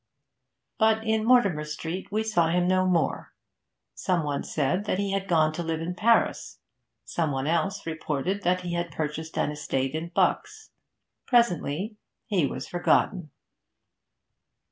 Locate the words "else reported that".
7.45-8.61